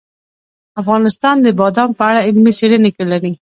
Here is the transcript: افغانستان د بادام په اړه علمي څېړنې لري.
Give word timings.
افغانستان 0.81 1.35
د 1.41 1.47
بادام 1.59 1.89
په 1.97 2.03
اړه 2.09 2.25
علمي 2.27 2.51
څېړنې 2.59 2.91
لري. 3.11 3.33